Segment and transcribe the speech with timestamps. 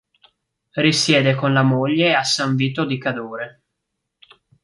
[0.73, 3.61] Risiede con la moglie a San Vito di Cadore.